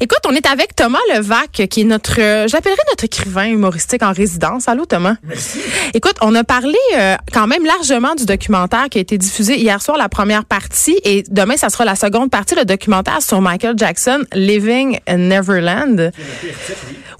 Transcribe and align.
Écoute, 0.00 0.20
on 0.26 0.32
est 0.32 0.46
avec 0.46 0.76
Thomas 0.76 0.98
Levac, 1.14 1.68
qui 1.70 1.80
est 1.80 1.84
notre, 1.84 2.20
euh, 2.20 2.46
j'appellerais 2.48 2.82
notre 2.90 3.04
écrivain 3.04 3.46
humoristique 3.46 4.02
en 4.02 4.12
résidence. 4.12 4.68
Allô, 4.68 4.84
Thomas? 4.84 5.16
Merci. 5.22 5.60
Écoute, 5.94 6.16
on 6.20 6.34
a 6.34 6.44
parlé 6.44 6.76
euh, 6.94 7.16
quand 7.32 7.46
même 7.46 7.64
largement 7.64 8.14
du 8.14 8.26
documentaire 8.26 8.88
qui 8.90 8.98
a 8.98 9.00
été 9.00 9.16
diffusé 9.16 9.56
hier 9.56 9.80
soir, 9.80 9.96
la 9.96 10.10
première 10.10 10.44
partie, 10.44 10.98
et 11.04 11.24
demain, 11.30 11.56
ça 11.56 11.70
sera 11.70 11.84
la 11.84 11.96
seconde 11.96 12.30
partie, 12.30 12.54
le 12.54 12.64
documentaire 12.66 13.22
sur 13.22 13.40
Michael 13.40 13.74
Jackson, 13.78 14.24
Living 14.34 14.98
in 15.06 15.16
Neverland. 15.16 16.12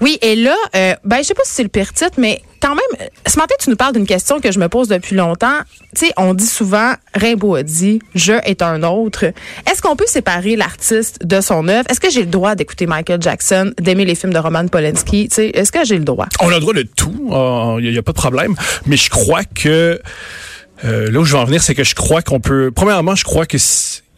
Oui, 0.02 0.18
et 0.20 0.36
là, 0.36 0.54
euh, 0.74 0.95
ben, 1.04 1.18
je 1.18 1.22
sais 1.22 1.34
pas 1.34 1.45
si 1.45 1.54
c'est 1.54 1.62
le 1.62 1.70
pire 1.70 1.93
titre, 1.95 2.18
mais 2.18 2.43
quand 2.67 2.75
même, 2.75 3.09
ce 3.27 3.39
matin, 3.39 3.55
tu 3.61 3.71
nous 3.71 3.77
parles 3.77 3.93
d'une 3.93 4.07
question 4.07 4.41
que 4.41 4.51
je 4.51 4.59
me 4.59 4.69
pose 4.69 4.89
depuis 4.89 5.14
longtemps. 5.14 5.59
Tu 5.95 6.07
sais, 6.07 6.12
on 6.17 6.35
dit 6.35 6.46
souvent, 6.46 6.95
Rimbaud 7.14 7.55
a 7.55 7.62
dit, 7.62 8.00
je 8.17 8.32
est 8.45 8.61
un 8.61 8.82
autre. 8.82 9.25
Est-ce 9.71 9.81
qu'on 9.81 9.95
peut 9.95 10.07
séparer 10.07 10.57
l'artiste 10.57 11.25
de 11.25 11.41
son 11.41 11.68
œuvre? 11.68 11.89
Est-ce 11.89 12.00
que 12.00 12.11
j'ai 12.11 12.23
le 12.23 12.27
droit 12.27 12.57
d'écouter 12.57 12.87
Michael 12.87 13.23
Jackson, 13.23 13.73
d'aimer 13.79 14.05
les 14.05 14.17
films 14.17 14.32
de 14.32 14.39
Roman 14.39 14.67
Polanski? 14.67 15.29
Tu 15.29 15.35
sais, 15.35 15.46
est-ce 15.50 15.71
que 15.71 15.85
j'ai 15.85 15.96
le 15.96 16.04
droit? 16.04 16.26
On 16.40 16.49
a 16.49 16.54
le 16.54 16.61
droit 16.61 16.75
de 16.75 16.82
tout. 16.82 17.14
Il 17.79 17.89
n'y 17.89 17.99
a, 17.99 18.03
pas 18.03 18.13
de 18.13 18.17
problème. 18.17 18.57
Mais 18.87 18.96
je 18.96 19.11
crois 19.11 19.45
que, 19.45 20.01
euh, 20.85 21.11
là 21.11 21.21
où 21.21 21.25
je 21.25 21.35
veux 21.35 21.39
en 21.39 21.45
venir, 21.45 21.62
c'est 21.62 21.76
que 21.76 21.85
je 21.85 21.95
crois 21.95 22.23
qu'on 22.23 22.40
peut, 22.40 22.73
premièrement, 22.75 23.14
je 23.14 23.25
crois 23.25 23.46
que 23.46 23.59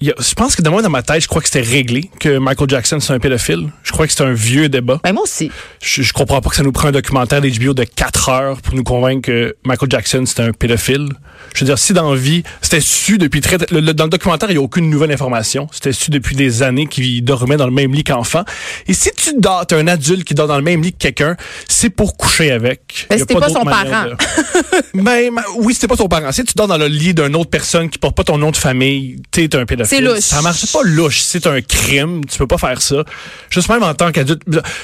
je 0.00 0.34
pense 0.34 0.54
que 0.54 0.62
de 0.62 0.68
moi, 0.68 0.82
dans 0.82 0.90
ma 0.90 1.02
tête, 1.02 1.22
je 1.22 1.28
crois 1.28 1.42
que 1.42 1.48
c'était 1.48 1.68
réglé 1.68 2.10
que 2.20 2.38
Michael 2.38 2.68
Jackson, 2.68 3.00
c'est 3.00 3.12
un 3.12 3.18
pédophile. 3.18 3.70
Je 3.82 3.92
crois 3.92 4.06
que 4.06 4.12
c'est 4.12 4.22
un 4.22 4.32
vieux 4.32 4.68
débat. 4.68 5.00
Ben 5.02 5.12
moi 5.12 5.24
aussi. 5.24 5.50
Je, 5.82 6.02
je 6.02 6.12
comprends 6.12 6.40
pas 6.40 6.50
que 6.50 6.56
ça 6.56 6.62
nous 6.62 6.72
prend 6.72 6.88
un 6.88 6.92
documentaire 6.92 7.40
d'HBO 7.40 7.74
de 7.74 7.84
4 7.84 8.28
heures 8.28 8.62
pour 8.62 8.74
nous 8.74 8.84
convaincre 8.84 9.22
que 9.22 9.56
Michael 9.64 9.90
Jackson, 9.90 10.24
c'est 10.26 10.40
un 10.40 10.52
pédophile. 10.52 11.08
Je 11.54 11.60
veux 11.60 11.66
dire, 11.66 11.78
si 11.78 11.92
dans 11.92 12.14
vie, 12.14 12.42
c'était 12.60 12.80
su 12.80 13.18
depuis 13.18 13.40
très... 13.40 13.56
Le, 13.70 13.92
dans 13.92 14.04
le 14.04 14.10
documentaire, 14.10 14.50
il 14.50 14.54
n'y 14.54 14.58
a 14.58 14.62
aucune 14.62 14.90
nouvelle 14.90 15.10
information. 15.10 15.66
C'était 15.72 15.92
su 15.92 16.10
depuis 16.10 16.36
des 16.36 16.62
années 16.62 16.86
qu'il 16.86 17.24
dormait 17.24 17.56
dans 17.56 17.66
le 17.66 17.72
même 17.72 17.92
lit 17.92 18.04
qu'enfant. 18.04 18.44
Et 18.86 18.92
si 18.92 19.10
tu 19.16 19.34
dors, 19.38 19.66
t'es 19.66 19.74
un 19.74 19.86
adulte 19.86 20.24
qui 20.24 20.34
dort 20.34 20.48
dans 20.48 20.56
le 20.56 20.62
même 20.62 20.82
lit 20.82 20.92
que 20.92 20.98
quelqu'un, 20.98 21.36
c'est 21.68 21.90
pour 21.90 22.16
coucher 22.16 22.50
avec. 22.50 23.06
Ben, 23.10 23.18
c'était 23.18 23.34
pas, 23.34 23.48
son 23.48 23.64
parent. 23.64 24.06
ben, 24.94 25.30
oui, 25.56 25.74
c'était 25.74 25.88
pas 25.88 25.96
son 25.96 26.08
parent. 26.08 26.30
Si 26.33 26.44
tu 26.44 26.55
dors 26.55 26.68
dans 26.68 26.78
le 26.78 26.86
lit 26.86 27.14
d'une 27.14 27.36
autre 27.36 27.50
personne 27.50 27.88
qui 27.88 27.98
porte 27.98 28.16
pas 28.16 28.24
ton 28.24 28.38
nom 28.38 28.50
de 28.50 28.56
famille, 28.56 29.16
t'es 29.30 29.55
un 29.56 29.64
pédophile. 29.64 29.88
C'est 29.89 30.00
louche. 30.00 30.19
Ça 30.20 30.42
marche 30.42 30.70
pas 30.70 30.83
louche. 30.84 31.20
C'est 31.20 31.47
un 31.47 31.61
crime. 31.62 32.20
Tu 32.27 32.39
peux 32.39 32.47
pas 32.47 32.58
faire 32.58 32.83
ça. 32.83 33.05
Juste 33.48 33.69
même 33.70 33.83
en 33.83 33.95
tant 33.95 34.12
qu'adulte. 34.12 34.42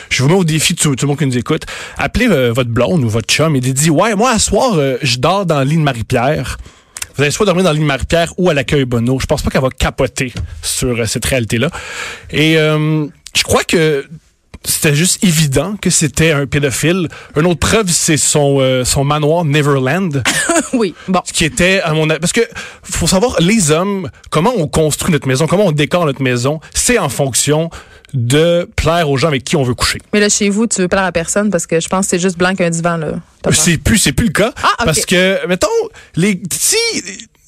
Je 0.09 0.23
vous 0.23 0.29
mets 0.31 0.35
au 0.35 0.45
défi 0.45 0.73
de 0.75 0.81
tout, 0.81 0.95
le 0.99 1.07
monde 1.07 1.19
qui 1.19 1.27
nous 1.27 1.37
écoute. 1.37 1.65
Appelez 1.99 2.29
euh, 2.29 2.53
votre 2.53 2.71
blonde 2.71 3.05
ou 3.05 3.09
votre 3.09 3.29
chum 3.29 3.55
et 3.55 3.61
dites, 3.61 3.89
ouais, 3.91 4.15
moi, 4.15 4.31
à 4.31 4.39
soir, 4.39 4.75
euh, 4.77 4.97
je 5.03 5.19
dors 5.19 5.45
dans 5.45 5.61
le 5.61 5.67
lit 5.67 5.77
de 5.77 5.83
Marie-Pierre. 5.83 6.57
Vous 7.17 7.23
allez 7.23 7.31
soit 7.31 7.45
dormir 7.45 7.65
dans 7.65 7.71
le 7.71 7.77
lit 7.77 7.83
de 7.83 7.87
Marie-Pierre 7.87 8.33
ou 8.39 8.49
à 8.49 8.55
l'accueil 8.55 8.87
Bono. 8.87 9.21
Je 9.21 9.27
pense 9.27 9.43
pas 9.43 9.51
qu'elle 9.51 9.63
va 9.63 9.69
capoter 9.69 10.33
sur 10.63 10.99
euh, 10.99 11.05
cette 11.05 11.27
réalité-là. 11.27 11.69
Et 12.31 12.55
je 12.55 13.43
crois 13.43 13.65
que 13.65 14.07
c'était 14.65 14.95
juste 14.95 15.23
évident 15.23 15.77
que 15.81 15.91
c'était 15.91 16.33
un 16.33 16.47
pédophile. 16.47 17.09
Une 17.37 17.47
autre 17.47 17.61
preuve, 17.61 17.91
c'est 17.91 18.17
son 18.17 18.59
euh, 18.61 18.85
son 18.85 19.05
manoir 19.05 19.45
Neverland. 19.45 20.23
oui, 20.73 20.95
bon. 21.09 21.21
Qui 21.33 21.45
était 21.45 21.81
à 21.83 21.93
mon 21.93 22.09
parce 22.09 22.33
que 22.33 22.41
faut 22.83 23.07
savoir 23.07 23.37
les 23.41 23.71
hommes 23.71 24.11
comment 24.31 24.53
on 24.57 24.67
construit 24.67 25.13
notre 25.13 25.29
maison, 25.29 25.47
comment 25.47 25.67
on 25.67 25.73
décore 25.73 26.07
notre 26.07 26.23
maison, 26.23 26.61
c'est 26.75 26.99
en 26.99 27.09
fonction 27.09 27.71
de 28.15 28.69
plaire 28.77 29.11
aux 29.11 29.17
gens 29.17 29.29
avec 29.29 29.45
qui 29.45 29.57
on 29.57 29.65
veut 29.65 29.75
coucher. 29.75 29.99
Mais 30.13 30.21
là 30.21 30.29
chez 30.29 30.49
vous, 30.49 30.67
tu 30.67 30.81
veux 30.81 30.89
plaire 30.89 31.05
à 31.05 31.13
personne 31.13 31.51
parce 31.51 31.67
que 31.67 31.81
je 31.81 31.89
pense 31.89 32.07
que 32.07 32.11
c'est 32.11 32.19
juste 32.19 32.39
blanc 32.39 32.55
qu'un 32.55 32.71
divan 32.71 32.97
là. 32.97 33.13
C'est 33.53 33.77
plus 33.77 33.99
c'est 33.99 34.13
plus 34.13 34.27
le 34.27 34.33
cas 34.33 34.53
ah, 34.63 34.85
parce 34.85 35.05
que 35.05 35.47
mettons 35.47 35.69
les 36.17 36.41
si 36.51 36.77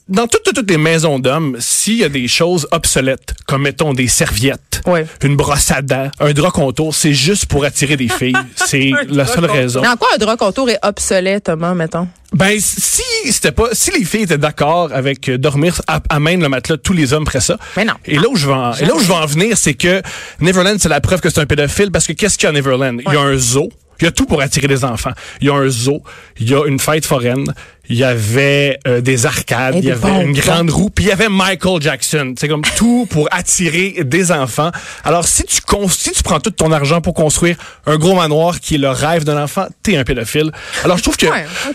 dans 0.08 0.28
toutes, 0.28 0.54
toutes, 0.54 0.70
les 0.70 0.78
maisons 0.78 1.18
d'hommes, 1.18 1.56
s'il 1.58 1.96
y 1.96 2.04
a 2.04 2.08
des 2.08 2.28
choses 2.28 2.68
obsolètes, 2.70 3.34
comme 3.46 3.62
mettons 3.62 3.92
des 3.92 4.06
serviettes, 4.06 4.82
une 5.22 5.36
brosse 5.36 5.72
à 5.72 5.82
dents, 5.82 6.10
un 6.20 6.32
drap 6.32 6.52
contour, 6.52 6.94
c'est 6.94 7.12
juste 7.12 7.46
pour 7.46 7.64
attirer 7.64 7.96
des 7.96 8.08
filles. 8.08 8.36
c'est 8.54 8.92
la 9.08 9.26
seule 9.26 9.46
raison. 9.46 9.80
Mais 9.80 9.88
en 9.88 9.96
quoi 9.96 10.08
un 10.14 10.18
drap 10.18 10.36
contour 10.36 10.70
est 10.70 10.78
obsolète, 10.82 11.44
Thomas, 11.44 11.74
mettons? 11.74 12.06
Ben, 12.32 12.56
si 12.60 13.02
c'était 13.32 13.52
pas, 13.52 13.68
si 13.72 13.90
les 13.90 14.04
filles 14.04 14.22
étaient 14.22 14.38
d'accord 14.38 14.90
avec 14.92 15.28
euh, 15.28 15.38
dormir 15.38 15.80
à, 15.86 16.00
à, 16.08 16.20
même 16.20 16.40
le 16.40 16.48
matelas, 16.48 16.76
tous 16.76 16.92
les 16.92 17.12
hommes 17.12 17.26
feraient 17.26 17.40
ça. 17.40 17.56
Mais 17.76 17.84
non. 17.84 17.94
Et 18.04 18.16
là 18.16 18.28
où 18.28 18.36
je 18.36 18.46
vais 18.46 18.52
en, 18.52 18.74
et 18.74 18.84
là 18.84 18.94
où 18.94 19.00
je 19.00 19.06
vais 19.06 19.14
en 19.14 19.26
venir, 19.26 19.56
c'est 19.56 19.74
que 19.74 20.02
Neverland, 20.40 20.78
c'est 20.78 20.88
la 20.88 21.00
preuve 21.00 21.20
que 21.20 21.30
c'est 21.30 21.40
un 21.40 21.46
pédophile 21.46 21.90
parce 21.90 22.06
que 22.06 22.12
qu'est-ce 22.12 22.36
qu'il 22.36 22.44
y 22.44 22.46
a 22.46 22.50
à 22.50 22.52
Neverland? 22.52 23.00
Il 23.06 23.12
y 23.12 23.16
a 23.16 23.20
un 23.20 23.36
zoo. 23.36 23.70
Il 24.00 24.04
y 24.04 24.08
a 24.08 24.10
tout 24.10 24.26
pour 24.26 24.42
attirer 24.42 24.68
des 24.68 24.84
enfants. 24.84 25.12
Il 25.40 25.46
y 25.46 25.50
a 25.50 25.54
un 25.54 25.68
zoo, 25.68 26.02
il 26.38 26.50
y 26.50 26.54
a 26.54 26.66
une 26.66 26.78
fête 26.78 27.06
foraine, 27.06 27.54
il 27.88 27.96
y 27.96 28.04
avait 28.04 28.78
euh, 28.86 29.00
des 29.00 29.26
arcades, 29.26 29.76
il 29.76 29.84
y 29.84 29.90
avait 29.90 30.24
une 30.24 30.32
grande 30.32 30.70
roue, 30.70 30.90
puis 30.90 31.04
il 31.06 31.08
y 31.08 31.12
avait 31.12 31.28
Michael 31.28 31.80
Jackson. 31.80 32.34
C'est 32.38 32.48
comme 32.48 32.62
tout 32.76 33.06
pour 33.10 33.28
attirer 33.30 34.04
des 34.04 34.32
enfants. 34.32 34.70
Alors 35.04 35.26
si 35.26 35.44
tu 35.44 35.60
si 35.88 36.12
tu 36.12 36.22
prends 36.22 36.40
tout 36.40 36.50
ton 36.50 36.72
argent 36.72 37.00
pour 37.00 37.14
construire 37.14 37.56
un 37.86 37.96
gros 37.96 38.14
manoir 38.14 38.60
qui 38.60 38.76
est 38.76 38.78
le 38.78 38.88
rêve 38.88 39.24
d'un 39.24 39.42
enfant, 39.42 39.66
t'es 39.82 39.96
un 39.96 40.04
pédophile. 40.04 40.52
Alors 40.84 40.98
je 40.98 41.02
trouve 41.02 41.16
que 41.16 41.26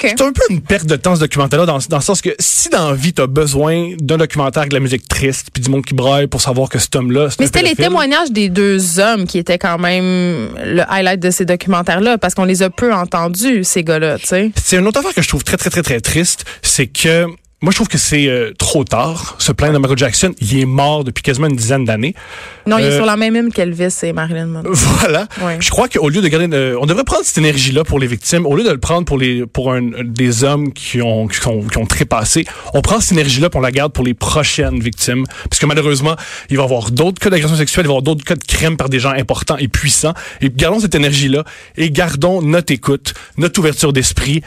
c'est 0.01 0.21
un 0.21 0.31
peu 0.31 0.41
une 0.49 0.61
perte 0.61 0.85
de 0.85 0.95
temps 0.95 1.15
ce 1.15 1.21
documentaire-là 1.21 1.65
dans, 1.65 1.79
dans 1.89 1.97
le 1.97 2.03
sens 2.03 2.21
que 2.21 2.29
si 2.39 2.69
dans 2.69 2.89
la 2.89 2.95
vie 2.95 3.13
t'as 3.13 3.27
besoin 3.27 3.93
d'un 3.99 4.17
documentaire 4.17 4.61
avec 4.61 4.71
de 4.71 4.75
la 4.75 4.81
musique 4.81 5.07
triste 5.07 5.47
puis 5.53 5.61
du 5.61 5.69
monde 5.69 5.85
qui 5.85 5.93
braille 5.93 6.27
pour 6.27 6.41
savoir 6.41 6.69
que 6.69 6.79
cet 6.79 6.95
homme-là, 6.95 7.29
Mais 7.39 7.45
c'était 7.45 7.61
les 7.61 7.75
témoignages 7.75 8.31
des 8.31 8.49
deux 8.49 8.99
hommes 8.99 9.25
qui 9.25 9.37
étaient 9.37 9.57
quand 9.57 9.77
même 9.77 10.49
le 10.63 10.81
highlight 10.89 11.19
de 11.19 11.31
ces 11.31 11.45
documentaires-là 11.45 12.17
parce 12.17 12.33
qu'on 12.33 12.45
les 12.45 12.63
a 12.63 12.69
peu 12.69 12.93
entendus 12.93 13.63
ces 13.63 13.83
gars-là, 13.83 14.17
tu 14.17 14.27
sais. 14.27 14.51
C'est 14.61 14.77
une 14.77 14.87
autre 14.87 14.99
affaire 14.99 15.13
que 15.13 15.21
je 15.21 15.27
trouve 15.27 15.43
très 15.43 15.57
très 15.57 15.69
très 15.69 15.83
très 15.83 16.00
triste, 16.01 16.45
c'est 16.61 16.87
que 16.87 17.27
moi, 17.63 17.69
je 17.69 17.75
trouve 17.75 17.89
que 17.89 17.99
c'est 17.99 18.27
euh, 18.27 18.53
trop 18.57 18.83
tard. 18.83 19.35
Se 19.37 19.51
plaindre 19.51 19.73
de 19.73 19.77
Michael 19.77 19.97
Jackson, 19.99 20.33
il 20.41 20.59
est 20.59 20.65
mort 20.65 21.03
depuis 21.03 21.21
quasiment 21.21 21.45
une 21.45 21.55
dizaine 21.55 21.85
d'années. 21.85 22.15
Non, 22.65 22.79
il 22.79 22.85
est 22.85 22.87
euh, 22.87 22.95
sur 22.95 23.05
la 23.05 23.17
même 23.17 23.35
hymne 23.35 23.51
qu'Elvis 23.51 23.99
et 24.01 24.13
Marilyn 24.13 24.47
Monroe. 24.47 24.73
Voilà. 24.99 25.27
Je 25.59 25.69
crois 25.69 25.87
qu'au 25.87 26.09
lieu 26.09 26.21
de 26.21 26.27
garder, 26.27 26.47
euh, 26.53 26.75
on 26.81 26.87
devrait 26.87 27.03
prendre 27.03 27.23
cette 27.23 27.37
énergie-là 27.37 27.83
pour 27.83 27.99
les 27.99 28.07
victimes, 28.07 28.47
au 28.47 28.55
lieu 28.55 28.63
de 28.63 28.71
le 28.71 28.79
prendre 28.79 29.05
pour 29.05 29.19
les 29.19 29.45
pour 29.45 29.73
un, 29.73 29.91
des 30.03 30.43
hommes 30.43 30.73
qui 30.73 31.03
ont 31.03 31.27
qui 31.27 31.47
ont, 31.47 31.61
qui 31.61 31.77
ont 31.77 31.85
trépassé, 31.85 32.45
on 32.73 32.81
prend 32.81 32.99
cette 32.99 33.11
énergie-là 33.11 33.51
pour 33.51 33.61
la 33.61 33.71
garde 33.71 33.93
pour 33.93 34.03
les 34.03 34.15
prochaines 34.15 34.79
victimes, 34.79 35.25
parce 35.47 35.59
que 35.59 35.67
malheureusement, 35.67 36.15
il 36.49 36.57
va 36.57 36.63
y 36.63 36.65
avoir 36.65 36.89
d'autres 36.89 37.19
cas 37.19 37.29
d'agression 37.29 37.57
sexuelle, 37.57 37.85
il 37.85 37.89
va 37.89 37.93
y 37.93 37.97
avoir 37.97 38.01
d'autres 38.01 38.25
cas 38.25 38.35
de 38.35 38.43
crimes 38.43 38.75
par 38.75 38.89
des 38.89 38.99
gens 38.99 39.11
importants 39.11 39.57
et 39.57 39.67
puissants. 39.67 40.15
Et 40.41 40.49
gardons 40.49 40.79
cette 40.79 40.95
énergie-là 40.95 41.43
et 41.77 41.91
gardons 41.91 42.41
notre 42.41 42.73
écoute, 42.73 43.13
notre 43.37 43.59
ouverture 43.59 43.93
d'esprit 43.93 44.41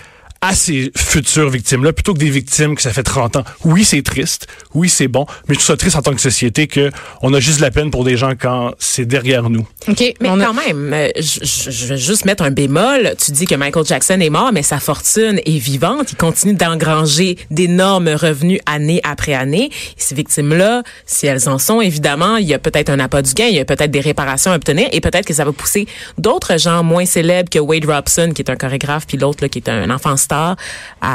à 0.44 0.54
ces 0.54 0.92
futures 0.94 1.48
victimes-là, 1.48 1.94
plutôt 1.94 2.12
que 2.12 2.18
des 2.18 2.28
victimes 2.28 2.74
que 2.74 2.82
ça 2.82 2.92
fait 2.92 3.02
30 3.02 3.36
ans. 3.36 3.44
Oui, 3.64 3.82
c'est 3.82 4.02
triste. 4.02 4.46
Oui, 4.74 4.90
c'est 4.90 5.08
bon. 5.08 5.24
Mais 5.48 5.54
je 5.54 5.60
trouve 5.60 5.68
ça 5.68 5.76
triste 5.78 5.96
en 5.96 6.02
tant 6.02 6.12
que 6.12 6.20
société 6.20 6.66
que 6.66 6.90
on 7.22 7.32
a 7.32 7.40
juste 7.40 7.58
de 7.58 7.62
la 7.62 7.70
peine 7.70 7.90
pour 7.90 8.04
des 8.04 8.18
gens 8.18 8.32
quand 8.38 8.74
c'est 8.78 9.06
derrière 9.06 9.48
nous. 9.48 9.66
OK. 9.88 10.00
Mais 10.20 10.28
quand 10.28 10.52
même, 10.52 10.92
euh, 10.92 11.08
je, 11.16 11.70
je, 11.70 11.86
vais 11.86 11.96
juste 11.96 12.26
mettre 12.26 12.42
un 12.42 12.50
bémol. 12.50 13.14
Tu 13.24 13.32
dis 13.32 13.46
que 13.46 13.54
Michael 13.54 13.86
Jackson 13.86 14.20
est 14.20 14.28
mort, 14.28 14.50
mais 14.52 14.62
sa 14.62 14.80
fortune 14.80 15.40
est 15.46 15.58
vivante. 15.58 16.12
Il 16.12 16.16
continue 16.16 16.52
d'engranger 16.52 17.38
d'énormes 17.50 18.10
revenus 18.10 18.60
année 18.66 19.00
après 19.02 19.32
année. 19.32 19.70
Et 19.70 19.70
ces 19.96 20.14
victimes-là, 20.14 20.82
si 21.06 21.26
elles 21.26 21.48
en 21.48 21.56
sont, 21.58 21.80
évidemment, 21.80 22.36
il 22.36 22.46
y 22.46 22.52
a 22.52 22.58
peut-être 22.58 22.90
un 22.90 22.98
appât 22.98 23.22
du 23.22 23.32
gain, 23.32 23.46
il 23.46 23.56
y 23.56 23.60
a 23.60 23.64
peut-être 23.64 23.90
des 23.90 24.00
réparations 24.00 24.52
à 24.52 24.56
obtenir 24.56 24.88
et 24.92 25.00
peut-être 25.00 25.24
que 25.24 25.34
ça 25.34 25.46
va 25.46 25.52
pousser 25.52 25.86
d'autres 26.18 26.58
gens 26.58 26.82
moins 26.82 27.06
célèbres 27.06 27.48
que 27.48 27.58
Wade 27.58 27.86
Robson, 27.86 28.32
qui 28.34 28.42
est 28.42 28.50
un 28.50 28.56
chorégraphe, 28.56 29.06
puis 29.06 29.16
l'autre, 29.16 29.46
qui 29.46 29.58
est 29.58 29.70
un 29.70 29.88
enfant 29.88 30.18
star 30.18 30.33
à 30.34 30.56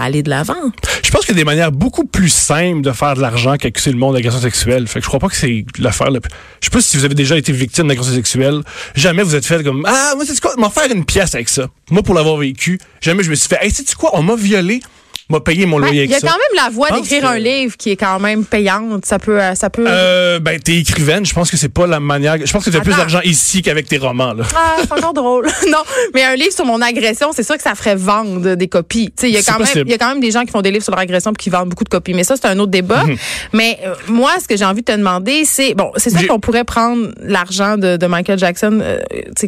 aller 0.04 0.24
de 0.24 0.30
l'avant. 0.30 0.56
Je 1.04 1.12
pense 1.12 1.26
qu'il 1.26 1.36
y 1.36 1.38
a 1.38 1.42
des 1.42 1.46
manières 1.46 1.72
beaucoup 1.72 2.06
plus 2.06 2.30
simples 2.30 2.82
de 2.82 2.92
faire 2.92 3.16
de 3.16 3.22
l'argent 3.22 3.58
qu'accuser 3.58 3.92
le 3.92 3.98
monde 3.98 4.16
d'agression 4.16 4.42
sexuelle. 4.42 4.88
Je 4.94 5.00
crois 5.00 5.20
pas 5.20 5.28
que 5.28 5.36
c'est 5.36 5.66
l'affaire. 5.80 6.10
Je 6.12 6.66
sais 6.66 6.72
pas 6.72 6.82
si 6.82 6.98
vous 6.98 7.06
avez 7.06 7.16
déjà 7.16 7.38
été 7.38 7.52
victime 7.52 7.88
d'agression 7.88 8.14
sexuelle. 8.14 8.62
Jamais 8.96 9.24
vous 9.24 9.36
êtes 9.36 9.46
fait 9.46 9.64
comme 9.64 9.84
ah 9.88 10.14
moi 10.16 10.26
c'est 10.26 10.40
quoi 10.40 10.54
m'en 10.58 10.70
faire 10.70 10.92
une 10.92 11.06
pièce 11.06 11.36
avec 11.36 11.50
ça. 11.50 11.68
Moi 11.92 12.04
pour 12.04 12.16
l'avoir 12.16 12.38
vécu, 12.38 12.80
jamais 13.02 13.24
je 13.24 13.30
me 13.30 13.36
suis 13.36 13.50
fait 13.50 13.58
hey, 13.62 13.72
sais 13.72 13.84
quoi? 13.98 14.12
On 14.14 14.24
m'a 14.24 14.36
violé 14.36 14.82
m'a 15.30 15.40
payé 15.40 15.66
mon 15.68 15.78
loyer 15.78 16.06
Il 16.06 16.10
y 16.10 16.16
a 16.16 16.20
quand 16.20 16.28
même 16.28 16.56
la 16.56 16.70
voie 16.70 16.90
d'écrire 16.92 17.28
un 17.28 17.38
livre 17.38 17.78
qui 17.78 17.92
est 17.92 17.96
quand 17.96 18.20
même 18.20 18.46
payante. 18.46 19.06
Ça 19.06 19.20
peut, 19.20 19.40
euh, 19.40 19.54
ça 19.54 19.70
peut. 19.70 19.86
Euh, 19.88 20.40
ben, 20.40 20.60
t'es 20.60 20.78
écrivaine. 20.78 21.26
Je 21.26 21.34
pense 21.34 21.52
que 21.52 21.58
c'est 21.58 21.70
pas 21.70 21.86
la 21.86 22.00
manière. 22.00 22.38
Je 22.44 22.52
pense 22.52 22.66
que 22.66 22.72
tu 22.72 22.76
fais 22.76 22.82
plus 22.82 22.96
d'argent 22.96 23.22
ici 23.24 23.62
qu'avec 23.62 23.88
tes 23.88 23.98
romans, 23.98 24.34
là. 24.34 24.44
Ah, 24.56 24.78
c'est 24.82 24.92
encore 24.92 25.14
drôle. 25.14 25.46
non, 25.68 25.84
mais 26.16 26.24
un 26.24 26.36
livre 26.36 26.52
sur 26.52 26.66
mon 26.66 26.82
agression, 26.82 27.30
c'est 27.34 27.44
sûr 27.44 27.56
que 27.58 27.62
ça 27.62 27.76
ferait 27.76 27.96
vendre 27.96 28.56
des 28.56 28.68
copies. 28.68 29.08
Tu 29.08 29.22
sais, 29.22 29.30
il 29.30 29.36
y 29.36 29.38
a 29.38 29.44
quand 29.44 29.60
même, 29.60 29.86
il 29.86 29.92
y 29.92 29.94
a 29.94 29.98
quand 29.98 30.10
même 30.10 30.20
des 30.20 30.32
gens 30.32 30.44
qui 30.46 30.52
font 30.52 30.62
des 30.62 30.72
livres 30.72 30.84
sur 30.84 30.94
leur 30.94 31.02
agression 31.02 31.32
puis 31.34 31.44
qui 31.44 31.50
vendent 31.52 31.70
beaucoup 31.70 31.84
de 31.84 31.90
copies. 31.90 32.14
Mais 32.14 32.24
ça, 32.24 32.36
c'est 32.36 32.48
un 32.48 32.58
autre 32.58 32.72
débat. 32.72 33.04
Mhm. 33.04 33.18
Mais 33.54 33.80
euh, 33.86 33.94
moi, 34.08 34.32
ce 34.42 34.48
que 34.48 34.58
j'ai 34.58 34.66
envie 34.66 34.82
de 34.82 34.92
te 34.92 34.98
demander, 34.98 35.46
c'est 35.46 35.76
bon, 35.76 35.92
c'est 35.98 36.10
sûr 36.10 36.28
qu'on 36.28 36.40
pourrait 36.40 36.64
prendre 36.64 37.10
l'argent 37.22 37.78
de, 37.78 37.98
de, 37.98 38.08
Michael 38.08 38.40
Jackson, 38.40 38.80
euh, 38.82 39.00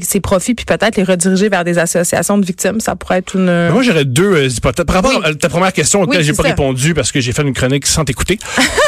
ses 0.02 0.20
profits, 0.20 0.54
puis 0.54 0.66
peut-être 0.66 0.96
les 0.96 1.04
rediriger 1.04 1.50
vers 1.50 1.64
des 1.64 1.80
associations 1.80 2.38
de 2.38 2.46
victimes. 2.46 2.80
Ça 2.80 2.96
pourrait 2.96 3.18
être 3.18 3.36
une. 3.36 3.70
moi, 3.72 3.82
j'aurais 3.82 4.06
deux 4.06 4.46
hypothèses. 4.46 4.86
Par 4.86 4.96
rapport 4.96 5.26
à 5.26 5.34
ta 5.34 5.50
première 5.50 5.71
question, 5.72 6.02
auquel 6.02 6.24
j'ai 6.24 6.34
pas 6.34 6.44
répondu 6.44 6.94
parce 6.94 7.12
que 7.12 7.20
j'ai 7.20 7.32
fait 7.34 7.42
une 7.42 7.54
chronique 7.54 7.86
sans 7.86 8.06
t'écouter. 8.06 8.40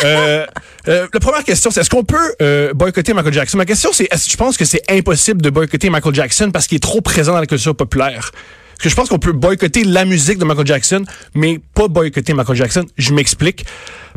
euh, 0.04 0.46
euh, 0.88 1.08
la 1.14 1.20
première 1.20 1.44
question, 1.44 1.72
c'est 1.72 1.82
est-ce 1.82 1.90
qu'on 1.90 2.04
peut 2.04 2.36
euh, 2.42 2.74
boycotter 2.74 3.14
Michael 3.14 3.34
Jackson? 3.34 3.58
Ma 3.58 3.66
question, 3.66 3.92
c'est 3.94 4.08
est-ce 4.12 4.26
que 4.26 4.32
tu 4.32 4.38
penses 4.38 4.58
que 4.58 4.66
c'est 4.66 4.82
impossible 4.90 5.42
de 5.42 5.50
boycotter 5.50 5.90
Michael 5.90 6.16
Jackson 6.16 6.52
parce 6.52 6.68
qu'il 6.68 6.78
est 6.78 6.80
trop 6.80 7.02
présent 7.02 7.34
dans 7.34 7.40
la 7.40 7.46
culture 7.46 7.76
populaire? 7.76 8.32
Parce 8.32 8.84
que 8.84 8.90
je 8.90 8.96
pense 8.96 9.10
qu'on 9.10 9.20
peut 9.20 9.32
boycotter 9.32 9.84
la 9.84 10.04
musique 10.06 10.40
de 10.40 10.46
Michael 10.46 10.68
Jackson, 10.68 11.06
mais 11.36 11.60
pas 11.74 11.88
boycotter 11.88 12.34
Michael 12.34 12.56
Jackson. 12.56 12.86
Je 12.98 13.14
m'explique. 13.14 13.66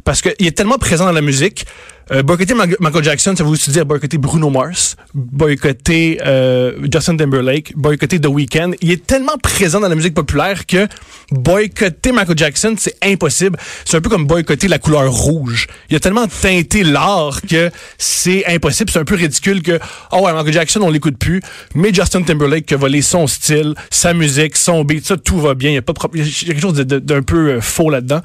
Parce 0.05 0.23
qu'il 0.23 0.47
est 0.47 0.57
tellement 0.57 0.79
présent 0.79 1.05
dans 1.05 1.13
la 1.13 1.21
musique, 1.21 1.67
Euh, 2.13 2.23
boycotter 2.23 2.55
Michael 2.55 3.03
Jackson, 3.03 3.35
ça 3.37 3.43
veut 3.43 3.51
aussi 3.51 3.73
dire 3.73 3.85
boycotter 3.85 4.17
Bruno 4.17 4.49
Mars, 4.49 4.95
boycotter 5.13 6.21
euh, 6.25 6.87
Justin 6.93 7.17
Timberlake, 7.17 7.73
boycotter 7.77 8.21
The 8.21 8.29
Weeknd. 8.29 8.73
Il 8.81 8.93
est 8.93 9.05
tellement 9.05 9.37
présent 9.43 9.81
dans 9.81 9.89
la 9.89 9.97
musique 9.97 10.15
populaire 10.15 10.67
que 10.67 10.87
boycotter 11.33 12.13
Michael 12.13 12.39
Jackson, 12.39 12.77
c'est 12.79 12.95
impossible. 13.03 13.59
C'est 13.85 13.97
un 13.97 14.01
peu 14.01 14.09
comme 14.09 14.25
boycotter 14.25 14.69
la 14.69 14.79
couleur 14.79 15.11
rouge. 15.13 15.67
Il 15.91 15.97
a 15.97 16.01
tellement 16.01 16.29
teinté 16.29 16.85
l'art 16.85 17.41
que 17.43 17.73
c'est 17.99 18.47
impossible. 18.47 18.89
C'est 18.89 19.01
un 19.01 19.05
peu 19.05 19.17
ridicule 19.17 19.63
que, 19.63 19.81
oh 20.13 20.21
ouais, 20.21 20.33
Michael 20.33 20.53
Jackson, 20.53 20.81
on 20.83 20.91
l'écoute 20.91 21.19
plus, 21.19 21.43
mais 21.75 21.93
Justin 21.93 22.23
Timberlake 22.23 22.67
qui 22.67 22.75
a 22.75 22.77
volé 22.77 23.03
son 23.03 23.27
style, 23.27 23.75
sa 23.91 24.15
musique, 24.15 24.57
son 24.57 24.85
beat, 24.85 25.05
ça, 25.05 25.17
tout 25.17 25.41
va 25.41 25.55
bien. 25.55 25.71
Il 25.71 25.75
y 25.75 25.79
a 25.79 25.83
pas 25.83 25.93
de, 25.93 26.19
y 26.19 26.21
a 26.21 26.25
quelque 26.25 26.61
chose 26.61 26.75
d'un 26.75 27.23
peu 27.23 27.51
euh, 27.51 27.61
faux 27.61 27.91
là-dedans. 27.91 28.21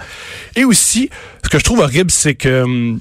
Et 0.56 0.66
aussi, 0.66 1.10
ce 1.44 1.50
que 1.50 1.57
je 1.57 1.63
trouve 1.63 1.80
horrible, 1.80 2.12
c'est 2.12 2.36
que 2.36 2.62
hum, 2.62 3.00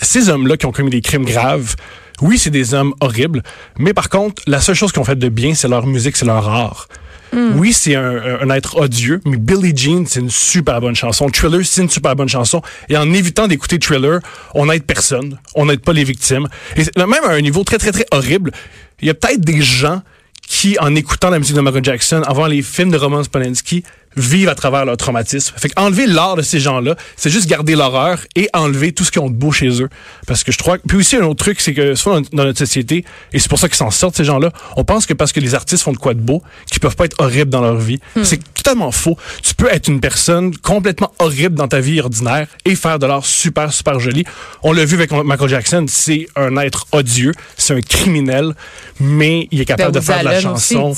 ces 0.00 0.28
hommes-là 0.28 0.56
qui 0.56 0.66
ont 0.66 0.72
commis 0.72 0.90
des 0.90 1.00
crimes 1.00 1.24
graves, 1.24 1.76
oui, 2.22 2.38
c'est 2.38 2.50
des 2.50 2.74
hommes 2.74 2.94
horribles, 3.00 3.42
mais 3.78 3.92
par 3.92 4.08
contre, 4.08 4.42
la 4.46 4.60
seule 4.60 4.74
chose 4.74 4.92
qu'ils 4.92 5.00
ont 5.00 5.04
fait 5.04 5.18
de 5.18 5.28
bien, 5.28 5.54
c'est 5.54 5.68
leur 5.68 5.86
musique, 5.86 6.16
c'est 6.16 6.26
leur 6.26 6.48
art. 6.48 6.88
Hmm. 7.32 7.58
Oui, 7.58 7.72
c'est 7.72 7.96
un, 7.96 8.48
être 8.50 8.76
odieux, 8.76 9.20
mais 9.24 9.36
Billie 9.36 9.76
Jean, 9.76 10.04
c'est 10.06 10.20
une 10.20 10.30
super 10.30 10.80
bonne 10.80 10.94
chanson. 10.94 11.28
Thriller, 11.28 11.62
c'est 11.64 11.82
une 11.82 11.90
super 11.90 12.14
bonne 12.14 12.28
chanson. 12.28 12.62
Et 12.88 12.96
en 12.96 13.12
évitant 13.12 13.48
d'écouter 13.48 13.80
Thriller, 13.80 14.20
on 14.54 14.66
n'aide 14.66 14.84
personne. 14.84 15.40
On 15.56 15.66
n'aide 15.66 15.80
pas 15.80 15.92
les 15.92 16.04
victimes. 16.04 16.46
Et 16.76 16.84
même 16.96 17.24
à 17.24 17.30
un 17.30 17.40
niveau 17.40 17.64
très, 17.64 17.78
très, 17.78 17.90
très 17.90 18.06
horrible, 18.12 18.52
il 19.00 19.08
y 19.08 19.10
a 19.10 19.14
peut-être 19.14 19.40
des 19.40 19.62
gens 19.62 20.02
qui, 20.46 20.78
en 20.78 20.94
écoutant 20.94 21.30
la 21.30 21.40
musique 21.40 21.56
de 21.56 21.60
Michael 21.60 21.84
Jackson, 21.84 22.22
avant 22.24 22.46
les 22.46 22.62
films 22.62 22.90
de 22.90 22.98
Roman 22.98 23.22
Polanski, 23.24 23.82
vivent 24.16 24.48
à 24.48 24.54
travers 24.54 24.84
leur 24.84 24.96
traumatisme. 24.96 25.54
Fait 25.56 25.70
enlever 25.76 26.06
l'art 26.06 26.36
de 26.36 26.42
ces 26.42 26.60
gens-là, 26.60 26.96
c'est 27.16 27.30
juste 27.30 27.48
garder 27.48 27.74
l'horreur 27.74 28.20
et 28.36 28.48
enlever 28.52 28.92
tout 28.92 29.04
ce 29.04 29.10
qu'ils 29.10 29.22
ont 29.22 29.30
de 29.30 29.34
beau 29.34 29.52
chez 29.52 29.82
eux. 29.82 29.88
Parce 30.26 30.44
que 30.44 30.52
je 30.52 30.58
crois... 30.58 30.78
Puis 30.86 30.98
aussi, 30.98 31.16
un 31.16 31.22
autre 31.22 31.44
truc, 31.44 31.60
c'est 31.60 31.74
que 31.74 31.94
souvent 31.94 32.20
dans 32.32 32.44
notre 32.44 32.58
société, 32.58 33.04
et 33.32 33.38
c'est 33.38 33.48
pour 33.48 33.58
ça 33.58 33.68
qu'ils 33.68 33.76
s'en 33.76 33.90
sortent, 33.90 34.16
ces 34.16 34.24
gens-là, 34.24 34.50
on 34.76 34.84
pense 34.84 35.06
que 35.06 35.14
parce 35.14 35.32
que 35.32 35.40
les 35.40 35.54
artistes 35.54 35.82
font 35.82 35.92
de 35.92 35.98
quoi 35.98 36.14
de 36.14 36.20
beau, 36.20 36.42
qu'ils 36.70 36.80
peuvent 36.80 36.96
pas 36.96 37.06
être 37.06 37.20
horribles 37.20 37.50
dans 37.50 37.60
leur 37.60 37.76
vie. 37.76 38.00
Hmm. 38.16 38.24
C'est 38.24 38.40
totalement 38.54 38.90
faux. 38.90 39.16
Tu 39.42 39.54
peux 39.54 39.68
être 39.70 39.88
une 39.88 40.00
personne 40.00 40.56
complètement 40.56 41.12
horrible 41.18 41.54
dans 41.54 41.68
ta 41.68 41.80
vie 41.80 42.00
ordinaire 42.00 42.46
et 42.64 42.74
faire 42.74 42.98
de 42.98 43.06
l'art 43.06 43.24
super, 43.24 43.72
super 43.72 44.00
joli. 44.00 44.24
On 44.62 44.72
l'a 44.72 44.84
vu 44.84 44.94
avec 44.94 45.10
Michael 45.12 45.48
Jackson, 45.48 45.86
c'est 45.88 46.26
un 46.36 46.56
être 46.56 46.86
odieux, 46.92 47.32
c'est 47.56 47.74
un 47.74 47.80
criminel, 47.80 48.54
mais 49.00 49.48
il 49.50 49.60
est 49.60 49.64
capable 49.64 49.92
ben, 49.92 50.00
de 50.00 50.04
faire 50.04 50.20
de 50.20 50.24
la 50.24 50.40
chanson. 50.40 50.94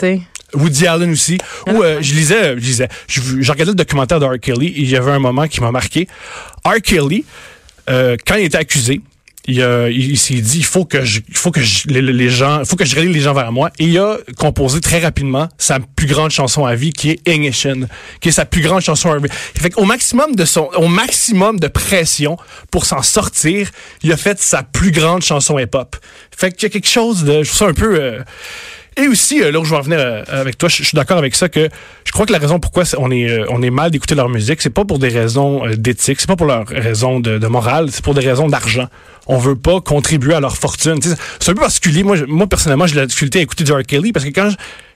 Woody 0.56 0.86
Allen 0.86 1.12
aussi. 1.12 1.38
Ou 1.68 1.82
euh, 1.82 1.98
je 2.00 2.14
lisais, 2.14 2.54
je 2.56 2.64
lisais, 2.64 2.88
je, 3.08 3.20
regardais 3.20 3.72
le 3.72 3.74
documentaire 3.74 4.20
de 4.20 4.26
R. 4.26 4.38
Kelly 4.40 4.68
et 4.68 4.80
il 4.80 4.90
y 4.90 4.96
avait 4.96 5.12
un 5.12 5.18
moment 5.18 5.46
qui 5.46 5.60
m'a 5.60 5.70
marqué. 5.70 6.08
R. 6.64 6.80
Kelly, 6.82 7.24
euh, 7.88 8.16
quand 8.26 8.36
il 8.36 8.44
était 8.44 8.58
accusé, 8.58 9.00
il, 9.48 9.60
il, 9.90 10.18
s'est 10.18 10.34
dit 10.34 10.58
il 10.58 10.64
faut 10.64 10.84
que 10.84 11.04
je, 11.04 11.20
il 11.28 11.36
faut 11.36 11.50
que 11.50 11.60
je, 11.60 11.88
les, 11.88 12.28
gens, 12.28 12.60
il 12.60 12.66
faut 12.66 12.76
que 12.76 12.84
je 12.84 12.96
relie 12.96 13.12
les 13.12 13.20
gens 13.20 13.34
vers 13.34 13.52
moi. 13.52 13.70
Et 13.78 13.84
il 13.84 13.98
a 13.98 14.18
composé 14.38 14.80
très 14.80 14.98
rapidement 14.98 15.48
sa 15.58 15.78
plus 15.78 16.06
grande 16.06 16.30
chanson 16.30 16.64
à 16.64 16.74
vie, 16.74 16.92
qui 16.92 17.10
est 17.10 17.28
Ignition, 17.28 17.88
qui 18.20 18.30
est 18.30 18.32
sa 18.32 18.44
plus 18.44 18.62
grande 18.62 18.80
chanson 18.80 19.10
à 19.10 19.18
vie. 19.18 19.28
Fait 19.30 19.72
au 19.76 19.84
maximum 19.84 20.34
de 20.34 20.44
son, 20.44 20.68
au 20.76 20.88
maximum 20.88 21.60
de 21.60 21.68
pression 21.68 22.36
pour 22.70 22.86
s'en 22.86 23.02
sortir, 23.02 23.70
il 24.02 24.12
a 24.12 24.16
fait 24.16 24.40
sa 24.40 24.62
plus 24.62 24.90
grande 24.90 25.22
chanson 25.22 25.58
hip-hop. 25.58 25.96
Fait 26.36 26.52
qu'il 26.52 26.64
y 26.64 26.66
a 26.66 26.70
quelque 26.70 26.88
chose 26.88 27.24
de, 27.24 27.42
je 27.42 27.48
trouve 27.48 27.58
ça 27.58 27.66
un 27.66 27.74
peu. 27.74 28.00
Euh, 28.00 28.22
et 28.98 29.08
aussi, 29.08 29.42
euh, 29.42 29.52
là 29.52 29.60
où 29.60 29.64
je 29.64 29.70
vais 29.70 29.76
en 29.76 29.82
venir 29.82 29.98
euh, 30.00 30.22
avec 30.28 30.56
toi, 30.56 30.70
je, 30.70 30.82
suis 30.82 30.94
d'accord 30.94 31.18
avec 31.18 31.34
ça 31.34 31.50
que 31.50 31.68
je 32.04 32.12
crois 32.12 32.24
que 32.24 32.32
la 32.32 32.38
raison 32.38 32.58
pourquoi 32.58 32.84
on 32.96 33.10
est 33.10 33.28
euh, 33.28 33.44
on 33.50 33.60
est 33.60 33.70
mal 33.70 33.90
d'écouter 33.90 34.14
leur 34.14 34.30
musique, 34.30 34.62
c'est 34.62 34.70
pas 34.70 34.86
pour 34.86 34.98
des 34.98 35.08
raisons 35.08 35.66
d'éthique, 35.76 36.18
c'est 36.18 36.26
pas 36.26 36.36
pour 36.36 36.46
leurs 36.46 36.66
raisons 36.66 37.20
de, 37.20 37.46
morale, 37.46 37.88
c'est 37.90 38.02
pour 38.02 38.14
des 38.14 38.26
raisons 38.26 38.48
d'argent. 38.48 38.88
On 39.26 39.36
veut 39.36 39.56
pas 39.56 39.80
contribuer 39.80 40.34
à 40.34 40.40
leur 40.40 40.56
fortune. 40.56 41.00
C'est 41.02 41.50
un 41.50 41.54
peu 41.54 41.60
particulier. 41.60 42.04
Moi, 42.04 42.16
moi 42.26 42.46
personnellement, 42.46 42.86
j'ai 42.86 42.94
la 42.94 43.06
difficulté 43.06 43.40
à 43.40 43.42
écouter 43.42 43.64
du 43.64 43.72
R. 43.72 43.82
Kelly 43.82 44.12
parce 44.12 44.24
que 44.24 44.30
quand 44.30 44.50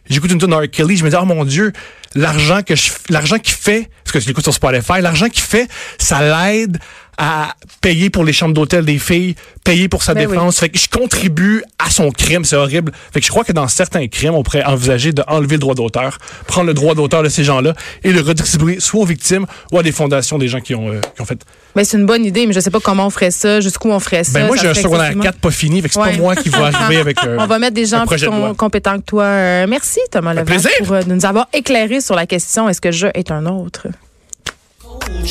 j'écoute 0.09 0.31
une 0.31 0.39
tune 0.39 0.55
R. 0.55 0.71
Kelly, 0.71 0.97
je 0.97 1.05
me 1.05 1.11
dis 1.11 1.17
oh 1.21 1.27
mon 1.27 1.45
Dieu, 1.45 1.73
l'argent 2.15 2.63
que 2.63 2.75
je 2.75 2.91
l'argent 3.11 3.39
qu'il 3.39 3.55
fait, 3.55 3.91
parce 4.05 4.13
que 4.13 4.21
je 4.21 4.27
l'écoute 4.29 4.45
sur 4.45 4.55
Spotify, 4.55 5.03
l'argent 5.03 5.29
qu'il 5.29 5.43
fait, 5.43 5.69
ça 5.99 6.21
l'aide 6.23 6.79
à 7.23 7.55
payer 7.83 8.09
pour 8.09 8.25
les 8.25 8.33
chambres 8.33 8.55
d'hôtel 8.55 8.87
des 8.87 8.99
filles, 8.99 9.35
payer 9.63 9.89
pour 9.89 10.03
sa 10.03 10.15
ben 10.15 10.27
défense. 10.27 10.59
Fait 10.59 10.71
que 10.71 10.79
je 10.79 10.89
contribue 10.89 11.63
à 11.79 11.91
son 11.91 12.11
crime, 12.13 12.47
c'est 12.47 12.57
horrible. 12.57 12.93
Fait 13.13 13.21
que 13.21 13.27
je 13.27 13.31
crois 13.31 13.45
que 13.45 13.53
dans 13.53 13.69
certains 13.69 14.09
crimes, 14.09 14.33
on 14.33 14.43
pourrait 14.43 14.65
envisager 14.65 15.13
d'enlever 15.13 15.57
le 15.57 15.61
droit 15.61 15.75
d'auteur, 15.75 16.17
prendre 16.47 16.69
le 16.69 16.75
droit 16.75 16.95
d'auteur 16.95 17.23
de 17.23 17.29
ces 17.29 17.45
gens-là 17.45 17.75
et 18.05 18.13
le 18.13 18.23
redistribuer 18.23 18.81
soit 18.81 19.03
aux 19.03 19.05
victimes 19.05 19.45
ou 19.71 19.79
à 19.79 19.83
des 19.83 19.93
fondations 19.93 20.39
des 20.39 20.49
gens 20.49 20.61
qui 20.61 20.75
ont, 20.75 20.89
euh, 20.89 21.01
qui 21.15 21.21
ont 21.21 21.27
fait. 21.27 21.45
Mais 21.75 21.83
ben, 21.83 21.85
c'est 21.85 21.99
une 21.99 22.07
bonne 22.07 22.25
idée, 22.25 22.47
mais 22.47 22.55
je 22.55 22.61
sais 22.61 22.71
pas 22.71 22.81
comment 22.81 23.07
on 23.07 23.11
ferait 23.11 23.31
ça, 23.31 23.61
jusqu'où 23.61 23.91
on 23.91 24.01
ferait 24.01 24.25
ça. 24.25 24.41
Ben 24.41 24.47
moi, 24.47 24.57
j'ai 24.57 24.69
un 24.69 24.75
secondaire 24.75 25.13
4 25.21 25.39
pas 25.39 25.51
fini, 25.51 25.83
fait 25.83 25.89
que 25.89 25.95
c'est 25.95 26.01
pas 26.01 26.17
moi 26.17 26.35
qui 26.37 26.49
va 26.49 26.71
arriver 26.73 27.01
avec 27.01 27.23
euh, 27.23 27.37
On 27.41 27.47
va 27.47 27.59
mettre 27.59 27.75
des 27.75 27.85
gens 27.85 28.07
plus 28.07 28.25
compétents 28.57 28.97
que 28.97 29.05
toi. 29.05 29.25
Euh, 29.25 29.67
merci, 29.69 30.01
Thomas 30.11 30.33
Levac, 30.33 30.59
pour 30.87 30.97
nous 31.07 31.27
avoir 31.27 31.49
éclairé 31.53 32.01
sur 32.01 32.15
la 32.15 32.25
question 32.25 32.67
est-ce 32.71 32.81
que 32.81 32.91
je 32.91 33.09
est 33.13 33.31
un 33.31 33.45
autre? 33.45 33.89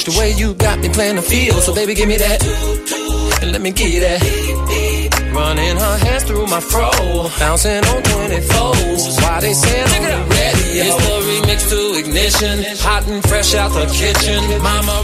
The 0.06 0.16
way 0.18 0.32
you 0.32 0.54
got 0.54 0.80
me 0.80 0.90
playing 0.90 1.16
the 1.16 1.22
field, 1.22 1.62
so 1.64 1.74
baby, 1.74 1.94
give 1.94 2.08
me 2.08 2.18
that. 2.18 2.44
And 3.42 3.52
let 3.52 3.62
me 3.62 3.72
give 3.72 3.90
you 3.90 4.02
that. 4.02 4.20
Running 5.34 5.78
her 5.78 5.98
hands 5.98 6.24
through 6.24 6.48
my 6.48 6.60
fro, 6.60 6.92
bouncing 7.40 7.84
on 7.86 8.02
24s. 8.04 9.22
Why 9.22 9.40
they 9.40 9.54
say 9.54 9.82
I'm 9.82 10.30
ready? 10.30 10.60
It's 10.84 10.96
the 10.96 11.16
remix 11.30 11.70
to 11.70 12.00
ignition, 12.00 12.64
hot 12.80 13.08
and 13.08 13.24
fresh 13.28 13.56
out 13.56 13.72
the 13.72 13.86
kitchen. 13.88 14.62
Mama. 14.62 15.00